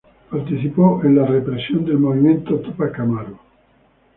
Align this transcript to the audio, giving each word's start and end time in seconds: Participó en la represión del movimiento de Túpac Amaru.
Participó 0.31 0.99
en 1.03 1.15
la 1.15 1.27
represión 1.27 1.85
del 1.85 1.99
movimiento 1.99 2.57
de 2.57 2.63
Túpac 2.63 2.99
Amaru. 3.01 3.37